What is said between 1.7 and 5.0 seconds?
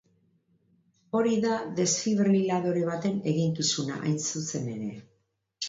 desfibriladore baten eginkizuna, hain zuzen ere.